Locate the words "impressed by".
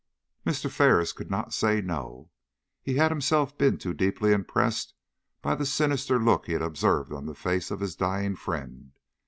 4.31-5.53